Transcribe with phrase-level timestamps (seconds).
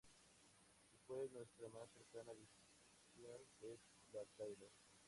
[0.91, 3.77] Y fue nuestra más cercana versión de
[4.13, 4.71] la Taylor.